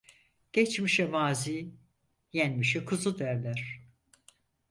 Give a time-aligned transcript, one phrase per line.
[0.53, 1.71] Geçmişe mazi,
[2.33, 3.81] yenmişe kuzu derler.